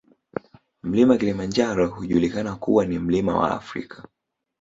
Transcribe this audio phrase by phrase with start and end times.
[0.83, 4.03] Mlima Kilimanjaro hujulikana kuwa kuwa ni mlima wa Afrika